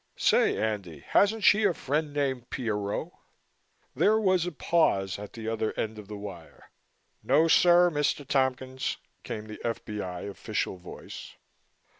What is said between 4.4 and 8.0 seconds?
a pause at the other end of the wire. "No, sir,